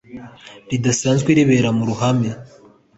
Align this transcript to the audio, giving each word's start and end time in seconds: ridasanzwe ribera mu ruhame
ridasanzwe 0.69 1.29
ribera 1.37 1.69
mu 1.77 1.83
ruhame 1.89 2.29